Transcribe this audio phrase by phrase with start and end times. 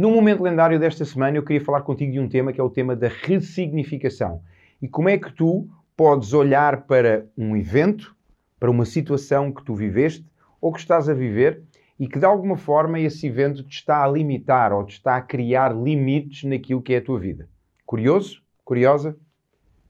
[0.00, 2.70] No momento lendário desta semana, eu queria falar contigo de um tema que é o
[2.70, 4.40] tema da ressignificação.
[4.80, 8.16] E como é que tu podes olhar para um evento,
[8.58, 10.24] para uma situação que tu viveste
[10.58, 11.62] ou que estás a viver
[11.98, 15.20] e que de alguma forma esse evento te está a limitar ou te está a
[15.20, 17.46] criar limites naquilo que é a tua vida.
[17.84, 18.42] Curioso?
[18.64, 19.14] Curiosa?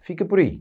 [0.00, 0.61] Fica por aí.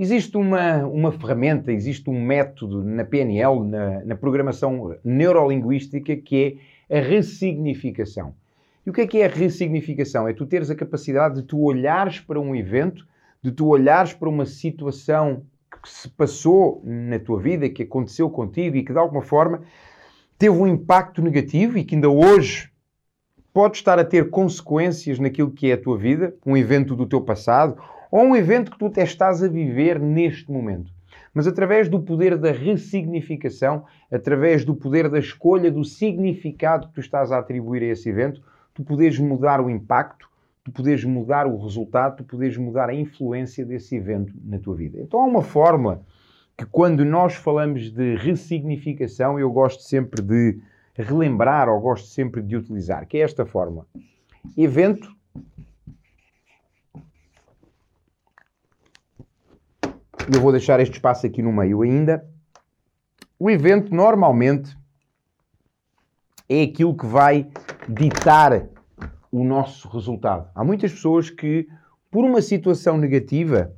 [0.00, 6.56] Existe uma, uma ferramenta, existe um método na PNL, na, na programação neurolinguística, que
[6.88, 8.32] é a ressignificação.
[8.86, 10.28] E o que é que é a ressignificação?
[10.28, 13.04] É tu teres a capacidade de tu olhares para um evento,
[13.42, 15.42] de tu olhares para uma situação
[15.82, 19.62] que se passou na tua vida, que aconteceu contigo e que de alguma forma
[20.38, 22.70] teve um impacto negativo e que ainda hoje
[23.52, 27.20] pode estar a ter consequências naquilo que é a tua vida, um evento do teu
[27.20, 30.92] passado ou um evento que tu até estás a viver neste momento.
[31.32, 37.00] Mas através do poder da ressignificação, através do poder da escolha do significado que tu
[37.00, 38.42] estás a atribuir a esse evento,
[38.74, 40.28] tu podes mudar o impacto,
[40.64, 44.98] tu podes mudar o resultado, tu podes mudar a influência desse evento na tua vida.
[45.00, 46.02] Então há uma fórmula
[46.56, 50.58] que quando nós falamos de ressignificação, eu gosto sempre de
[50.94, 53.86] relembrar ou gosto sempre de utilizar, que é esta fórmula.
[54.56, 55.08] Evento
[60.36, 62.26] eu vou deixar este espaço aqui no meio ainda.
[63.38, 64.76] O evento normalmente
[66.48, 67.48] é aquilo que vai
[67.88, 68.68] ditar
[69.32, 70.50] o nosso resultado.
[70.54, 71.66] Há muitas pessoas que,
[72.10, 73.72] por uma situação negativa,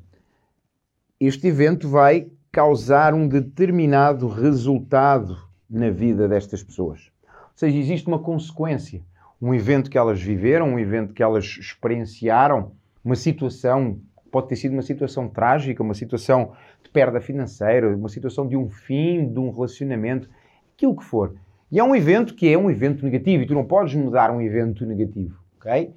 [1.21, 5.37] este evento vai causar um determinado resultado
[5.69, 7.12] na vida destas pessoas.
[7.27, 9.03] Ou seja, existe uma consequência.
[9.41, 12.73] Um evento que elas viveram, um evento que elas experienciaram,
[13.05, 18.47] uma situação pode ter sido uma situação trágica, uma situação de perda financeira, uma situação
[18.47, 20.28] de um fim de um relacionamento,
[20.75, 21.34] aquilo que for.
[21.70, 24.41] E é um evento que é um evento negativo e tu não podes mudar um
[24.41, 25.95] evento negativo, ok?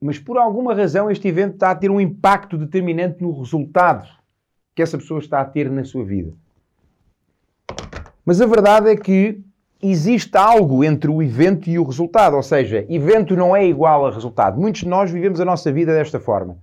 [0.00, 4.08] Mas por alguma razão este evento está a ter um impacto determinante no resultado
[4.74, 6.32] que essa pessoa está a ter na sua vida.
[8.24, 9.42] Mas a verdade é que
[9.82, 14.10] existe algo entre o evento e o resultado, ou seja, evento não é igual a
[14.10, 14.58] resultado.
[14.58, 16.56] Muitos de nós vivemos a nossa vida desta forma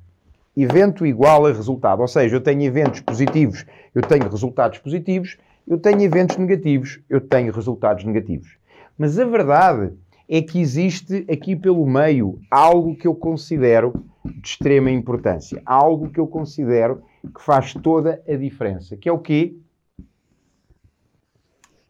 [0.63, 2.01] evento igual a resultado.
[2.01, 5.37] Ou seja, eu tenho eventos positivos, eu tenho resultados positivos,
[5.67, 8.57] eu tenho eventos negativos, eu tenho resultados negativos.
[8.97, 9.93] Mas a verdade
[10.27, 13.93] é que existe aqui pelo meio algo que eu considero
[14.25, 19.19] de extrema importância, algo que eu considero que faz toda a diferença, que é o
[19.19, 19.55] quê?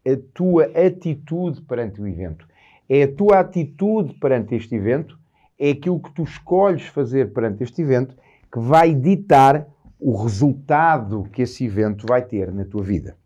[0.06, 2.46] A tua atitude perante o evento.
[2.88, 5.18] É a tua atitude perante este evento,
[5.58, 8.14] é aquilo que tu escolhes fazer perante este evento
[8.52, 9.66] que vai ditar
[9.98, 13.16] o resultado que esse evento vai ter na tua vida.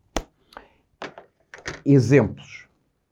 [1.85, 2.69] Exemplos.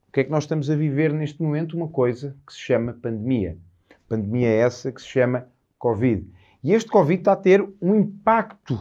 [0.09, 1.77] O que é que nós estamos a viver neste momento?
[1.77, 3.57] Uma coisa que se chama pandemia.
[4.09, 5.47] Pandemia é essa que se chama
[5.79, 6.27] Covid.
[6.65, 8.79] E este Covid está a ter um impacto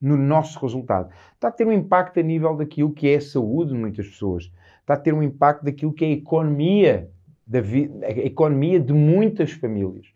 [0.00, 1.10] no nosso resultado.
[1.34, 4.50] Está a ter um impacto a nível daquilo que é a saúde de muitas pessoas.
[4.80, 7.10] Está a ter um impacto daquilo que é a economia,
[7.46, 10.06] da a economia de muitas famílias.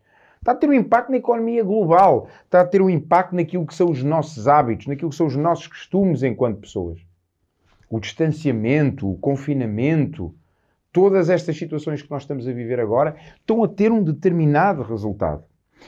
[0.43, 3.75] Está a ter um impacto na economia global, está a ter um impacto naquilo que
[3.75, 6.99] são os nossos hábitos, naquilo que são os nossos costumes enquanto pessoas.
[7.91, 10.35] O distanciamento, o confinamento,
[10.91, 15.45] todas estas situações que nós estamos a viver agora estão a ter um determinado resultado.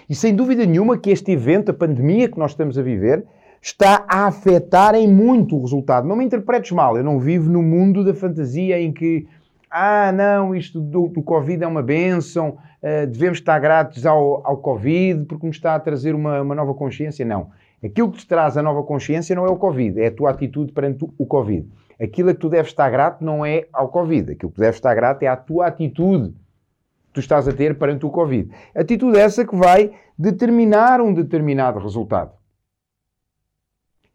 [0.07, 3.25] E sem dúvida nenhuma que este evento, a pandemia que nós estamos a viver,
[3.63, 6.07] está a afetar em muito o resultado.
[6.07, 9.27] Não me interpretes mal, eu não vivo no mundo da fantasia em que,
[9.73, 14.59] ah, não, isto do, do Covid é uma bênção, uh, devemos estar gratos ao, ao
[14.59, 17.25] Covid porque nos está a trazer uma, uma nova consciência.
[17.25, 17.51] Não.
[17.83, 20.73] Aquilo que te traz a nova consciência não é o Covid, é a tua atitude
[20.73, 21.69] perante o Covid.
[22.01, 24.33] Aquilo a que tu deves estar grato não é ao Covid.
[24.33, 28.05] Aquilo que deves estar grato é à tua atitude que tu estás a ter perante
[28.05, 28.51] o Covid.
[28.75, 32.33] Atitude essa que vai determinar um determinado resultado.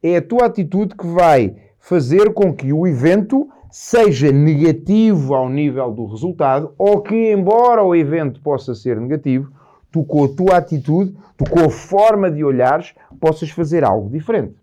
[0.01, 5.91] É a tua atitude que vai fazer com que o evento seja negativo ao nível
[5.91, 9.51] do resultado ou que, embora o evento possa ser negativo,
[9.91, 14.55] tu com a tua atitude, tu com a forma de olhares, possas fazer algo diferente.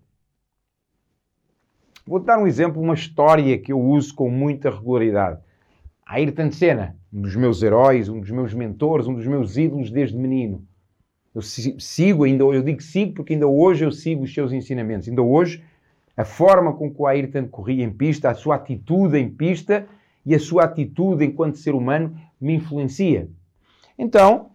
[2.05, 5.39] Vou-te dar um exemplo, uma história que eu uso com muita regularidade.
[6.05, 10.15] Ayrton Senna, um dos meus heróis, um dos meus mentores, um dos meus ídolos desde
[10.15, 10.63] menino.
[11.33, 15.09] Eu sigo ainda, eu digo sigo porque ainda hoje eu sigo os seus ensinamentos.
[15.09, 15.63] Ainda hoje
[16.15, 19.85] a forma com que o Ayrton corria em pista, a sua atitude em pista
[20.25, 23.27] e a sua atitude enquanto ser humano me influencia.
[23.97, 24.51] Então,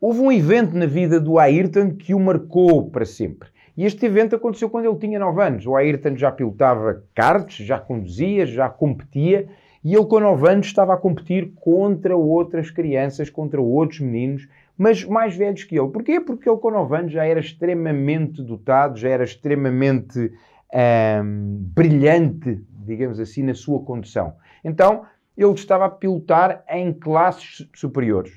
[0.00, 3.48] houve um evento na vida do Ayrton que o marcou para sempre.
[3.76, 5.66] E este evento aconteceu quando ele tinha 9 anos.
[5.66, 9.48] O Ayrton já pilotava karts, já conduzia, já competia,
[9.82, 15.04] e ele com 9 anos estava a competir contra outras crianças, contra outros meninos, mas
[15.04, 15.88] mais velhos que ele.
[15.88, 16.20] Porquê?
[16.20, 20.32] Porque ele com 9 anos já era extremamente dotado, já era extremamente
[20.72, 24.34] hum, brilhante, digamos assim, na sua condução.
[24.64, 25.04] Então,
[25.36, 28.32] ele estava a pilotar em classes superiores.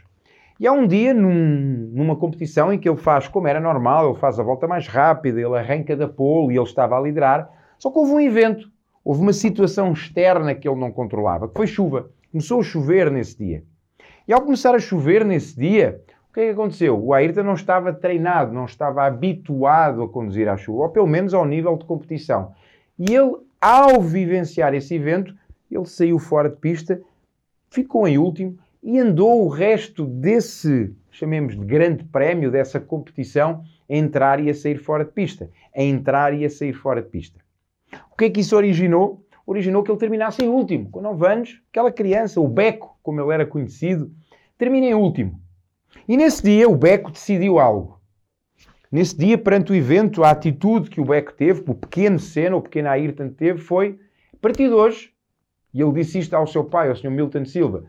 [0.59, 4.19] E há um dia, num, numa competição, em que ele faz, como era normal, ele
[4.19, 7.47] faz a volta mais rápida, ele arranca da pole e ele estava a liderar.
[7.77, 8.68] Só que houve um evento,
[9.06, 12.09] houve uma situação externa que ele não controlava, que foi chuva.
[12.31, 13.63] Começou a chover nesse dia.
[14.27, 17.03] E ao começar a chover nesse dia, o que é que aconteceu?
[17.03, 21.33] O Ayrton não estava treinado, não estava habituado a conduzir à chuva, ou pelo menos
[21.33, 22.53] ao nível de competição.
[22.97, 25.33] E ele, ao vivenciar esse evento,
[25.71, 27.01] ele saiu fora de pista,
[27.69, 33.95] ficou em último e andou o resto desse, chamemos de grande prémio, dessa competição, a
[33.95, 35.50] entrar e a sair fora de pista.
[35.75, 37.39] A entrar e a sair fora de pista.
[38.12, 39.25] O que é que isso originou?
[39.45, 40.89] Originou que ele terminasse em último.
[40.89, 44.12] Com 9 anos, aquela criança, o Beco, como ele era conhecido,
[44.57, 45.39] termina em último.
[46.07, 48.00] E nesse dia o Beco decidiu algo.
[48.92, 52.62] Nesse dia, perante o evento, a atitude que o Beco teve, o pequeno Senna, o
[52.62, 54.00] pequeno Ayrton teve, foi,
[54.34, 55.12] a partir de hoje,
[55.74, 57.12] e ele disse isto ao seu pai, ao Sr.
[57.12, 57.84] Milton Silva,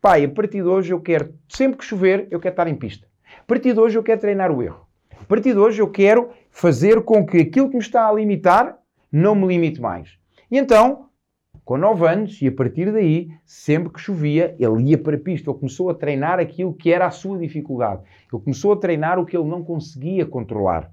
[0.00, 3.06] pai, a partir de hoje eu quero, sempre que chover, eu quero estar em pista.
[3.40, 4.86] A partir de hoje eu quero treinar o erro.
[5.18, 8.76] A partir de hoje eu quero fazer com que aquilo que me está a limitar
[9.10, 10.18] não me limite mais.
[10.50, 11.08] E então,
[11.64, 15.50] com 9 anos, e a partir daí, sempre que chovia, ele ia para a pista.
[15.50, 18.02] Ele começou a treinar aquilo que era a sua dificuldade.
[18.32, 20.90] Ele começou a treinar o que ele não conseguia controlar.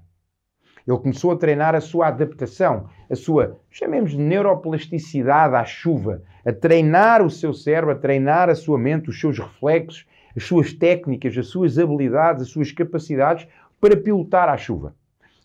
[0.86, 6.52] Ele começou a treinar a sua adaptação, a sua, chamemos de neuroplasticidade à chuva, a
[6.52, 10.06] treinar o seu cérebro, a treinar a sua mente, os seus reflexos,
[10.36, 13.46] as suas técnicas, as suas habilidades, as suas capacidades
[13.80, 14.94] para pilotar à chuva.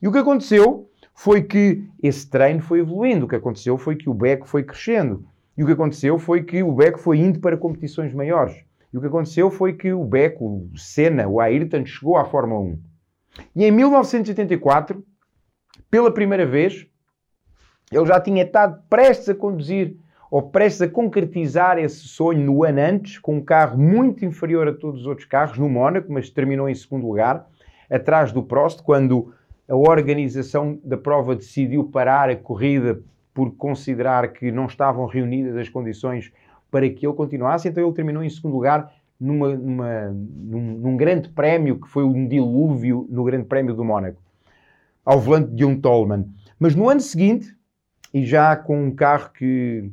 [0.01, 3.25] E o que aconteceu foi que esse treino foi evoluindo.
[3.25, 5.25] O que aconteceu foi que o Beco foi crescendo.
[5.57, 8.63] E o que aconteceu foi que o Beco foi indo para competições maiores.
[8.93, 12.61] E o que aconteceu foi que o Beco, o Senna, o Ayrton chegou à Fórmula
[12.61, 12.79] 1.
[13.55, 15.03] E em 1984,
[15.89, 16.85] pela primeira vez,
[17.91, 19.95] ele já tinha estado prestes a conduzir
[20.29, 24.73] ou prestes a concretizar esse sonho no ano antes, com um carro muito inferior a
[24.73, 27.47] todos os outros carros, no Mónaco, mas terminou em segundo lugar,
[27.89, 29.33] atrás do Prost, quando
[29.67, 33.01] a organização da prova decidiu parar a corrida
[33.33, 36.31] por considerar que não estavam reunidas as condições
[36.71, 41.29] para que ele continuasse, então ele terminou em segundo lugar numa, numa, num, num, grande
[41.29, 44.21] prémio que foi um dilúvio no Grande Prémio do Mónaco,
[45.05, 46.25] ao volante de um Tolman.
[46.59, 47.55] Mas no ano seguinte,
[48.13, 49.91] e já com um carro que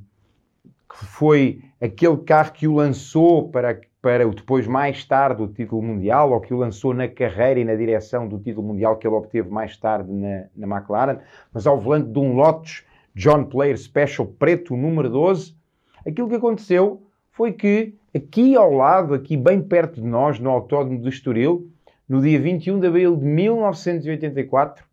[0.93, 5.81] que foi aquele carro que o lançou para, para o depois mais tarde o título
[5.81, 9.15] mundial, ou que o lançou na carreira e na direção do título mundial que ele
[9.15, 11.19] obteve mais tarde na, na McLaren,
[11.55, 12.85] mas ao volante de um Lotus
[13.15, 15.55] John Player Special preto, número 12,
[16.05, 17.01] aquilo que aconteceu
[17.31, 21.71] foi que aqui ao lado, aqui bem perto de nós, no Autódromo do Estoril,
[22.09, 24.85] no dia 21 de abril de 1984,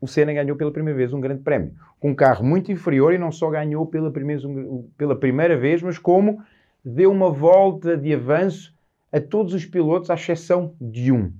[0.00, 1.74] o Senna ganhou pela primeira vez um grande prémio.
[1.98, 4.40] Com um carro muito inferior e não só ganhou pela primeira,
[4.96, 6.40] pela primeira vez, mas como
[6.84, 8.74] deu uma volta de avanço
[9.12, 11.32] a todos os pilotos, à exceção de um.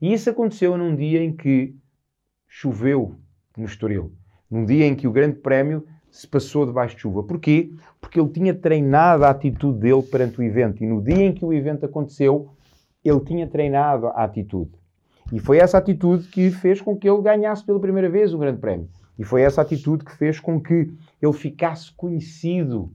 [0.00, 1.74] E isso aconteceu num dia em que
[2.48, 3.14] choveu
[3.56, 4.12] no Estoril.
[4.50, 7.22] Num dia em que o grande prémio se passou debaixo de chuva.
[7.22, 7.72] Porquê?
[8.00, 10.82] Porque ele tinha treinado a atitude dele perante o evento.
[10.82, 12.48] E no dia em que o evento aconteceu,
[13.04, 14.72] ele tinha treinado a atitude.
[15.32, 18.58] E foi essa atitude que fez com que ele ganhasse pela primeira vez o Grande
[18.58, 18.88] Prémio.
[19.16, 20.90] E foi essa atitude que fez com que
[21.22, 22.90] ele ficasse conhecido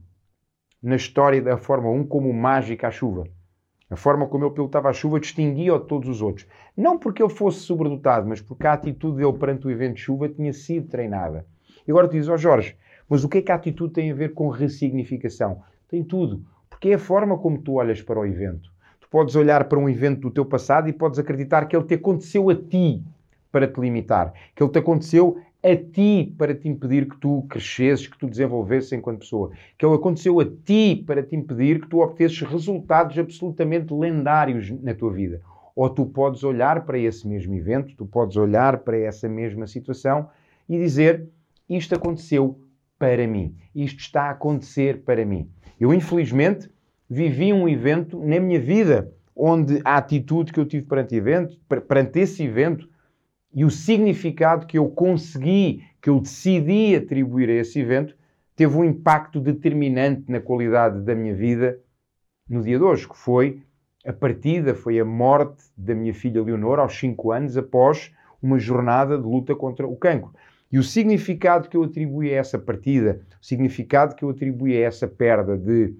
[0.86, 3.24] na história da Fórmula 1 como o mágico à chuva.
[3.90, 6.46] A forma como ele pilotava a chuva distinguia-o de todos os outros.
[6.76, 10.28] Não porque ele fosse sobredotado, mas porque a atitude dele perante o evento de chuva
[10.28, 11.44] tinha sido treinada.
[11.88, 12.76] E agora tu dizes, ó oh Jorge,
[13.08, 15.60] mas o que é que a atitude tem a ver com ressignificação?
[15.88, 16.44] Tem tudo.
[16.70, 18.70] Porque é a forma como tu olhas para o evento.
[19.00, 21.94] Tu podes olhar para um evento do teu passado e podes acreditar que ele te
[21.94, 23.02] aconteceu a ti
[23.50, 28.06] para te limitar, que ele te aconteceu a ti para te impedir que tu crescesses,
[28.06, 32.00] que tu desenvolvesses enquanto pessoa, que ele aconteceu a ti para te impedir que tu
[32.00, 35.40] obtesses resultados absolutamente lendários na tua vida.
[35.74, 40.28] Ou tu podes olhar para esse mesmo evento, tu podes olhar para essa mesma situação
[40.68, 41.28] e dizer:
[41.68, 42.58] Isto aconteceu
[42.98, 45.50] para mim, isto está a acontecer para mim.
[45.78, 46.70] Eu, infelizmente,
[47.10, 52.20] vivi um evento na minha vida onde a atitude que eu tive perante, evento, perante
[52.20, 52.88] esse evento
[53.56, 58.14] e o significado que eu consegui, que eu decidi atribuir a esse evento,
[58.54, 61.80] teve um impacto determinante na qualidade da minha vida
[62.46, 63.62] no dia de hoje, que foi
[64.04, 69.16] a partida, foi a morte da minha filha Leonor aos 5 anos após uma jornada
[69.16, 70.32] de luta contra o cancro.
[70.70, 74.86] E o significado que eu atribuí a essa partida, o significado que eu atribuí a
[74.86, 75.94] essa perda de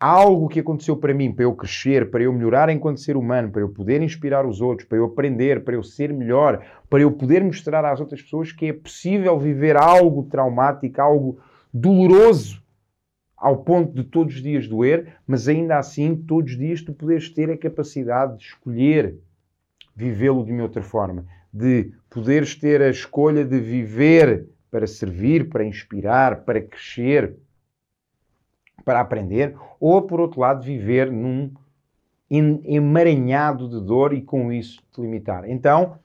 [0.00, 3.60] algo que aconteceu para mim, para eu crescer, para eu melhorar enquanto ser humano, para
[3.60, 7.44] eu poder inspirar os outros, para eu aprender, para eu ser melhor, para eu poder
[7.44, 11.38] mostrar às outras pessoas que é possível viver algo traumático, algo
[11.72, 12.62] doloroso,
[13.36, 17.28] ao ponto de todos os dias doer, mas ainda assim, todos os dias tu poderes
[17.28, 19.16] ter a capacidade de escolher
[19.94, 25.64] vivê-lo de uma outra forma, de poderes ter a escolha de viver para servir, para
[25.64, 27.34] inspirar, para crescer,
[28.84, 31.50] para aprender, ou por outro lado, viver num
[32.30, 35.48] emaranhado de dor e com isso te limitar.
[35.48, 35.96] Então,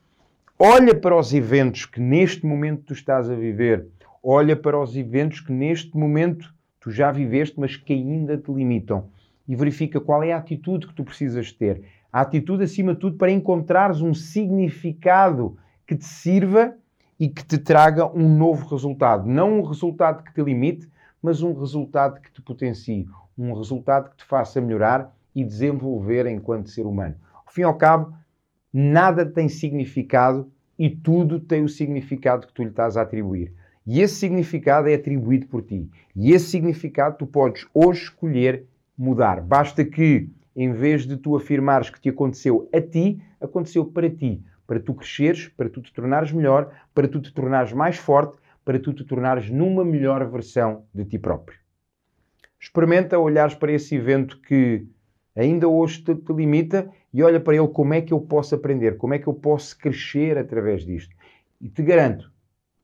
[0.58, 3.86] olha para os eventos que neste momento tu estás a viver,
[4.22, 9.08] olha para os eventos que neste momento tu já viveste, mas que ainda te limitam
[9.46, 11.82] e verifica qual é a atitude que tu precisas ter.
[12.12, 15.56] A atitude, acima de tudo, para encontrares um significado
[15.86, 16.74] que te sirva
[17.18, 19.28] e que te traga um novo resultado.
[19.28, 20.88] Não um resultado que te limite,
[21.26, 26.70] mas um resultado que te potencie, um resultado que te faça melhorar e desenvolver enquanto
[26.70, 27.16] ser humano.
[27.44, 28.14] Ao fim e ao cabo,
[28.72, 33.52] nada tem significado e tudo tem o significado que tu lhe estás a atribuir.
[33.84, 35.90] E esse significado é atribuído por ti.
[36.14, 38.64] E esse significado tu podes hoje escolher
[38.96, 39.40] mudar.
[39.40, 44.44] Basta que, em vez de tu afirmares que te aconteceu a ti, aconteceu para ti.
[44.64, 48.80] Para tu cresceres, para tu te tornares melhor, para tu te tornares mais forte, para
[48.80, 51.56] tu te tornares numa melhor versão de ti próprio.
[52.58, 54.84] Experimenta olhares para esse evento que
[55.36, 58.96] ainda hoje te, te, limita e olha para ele como é que eu posso aprender,
[58.96, 61.14] como é que eu posso crescer através disto.
[61.60, 62.28] E te garanto,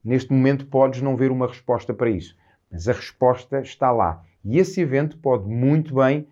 [0.01, 2.33] neste momento podes não ver uma resposta para isso,
[2.71, 4.23] mas a resposta está lá.
[4.41, 6.29] E esse evento pode muito bem,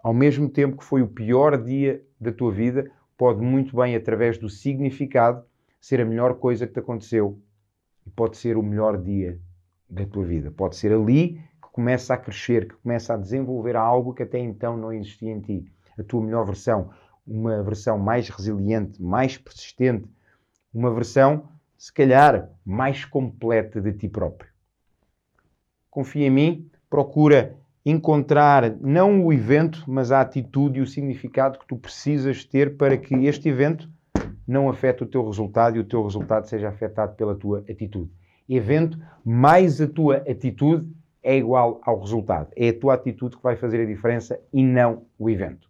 [0.00, 4.38] ao mesmo tempo que foi o pior dia da tua vida, pode muito bem, através
[4.38, 5.44] do significado,
[5.80, 7.40] ser a melhor coisa que te aconteceu
[8.08, 9.38] e pode ser o melhor dia
[9.88, 10.50] da tua vida.
[10.50, 14.78] Pode ser ali que começa a crescer, que começa a desenvolver algo que até então
[14.78, 15.70] não existia em ti.
[15.98, 16.90] A tua melhor versão,
[17.26, 20.08] uma versão mais resiliente, mais persistente,
[20.72, 24.50] uma versão, se calhar, mais completa de ti próprio.
[25.90, 31.66] Confia em mim, procura encontrar não o evento, mas a atitude e o significado que
[31.66, 33.88] tu precisas ter para que este evento
[34.48, 38.10] não afeta o teu resultado e o teu resultado seja afetado pela tua atitude.
[38.48, 40.90] Evento mais a tua atitude
[41.22, 42.48] é igual ao resultado.
[42.56, 45.67] É a tua atitude que vai fazer a diferença e não o evento.